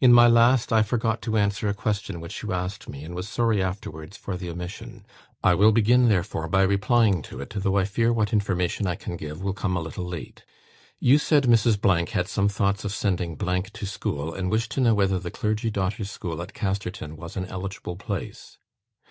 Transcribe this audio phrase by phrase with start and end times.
[0.00, 3.28] In my last, I forgot to answer a question which you asked me, and was
[3.28, 5.04] sorry afterwards for the omission.
[5.44, 9.18] I will begin, therefore, by replying to it, though I fear what information I can
[9.18, 10.42] give will come a little late.
[11.00, 12.08] You said Mrs.
[12.12, 16.10] had some thoughts of sending to school, and wished to know whether the Clergy Daughters'
[16.10, 18.56] School at Casterton was an eligible place.